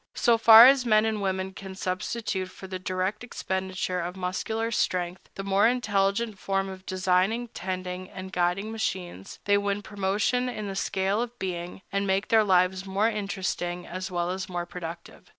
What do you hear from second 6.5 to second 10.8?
of designing, tending, and guiding machines, they win promotion in the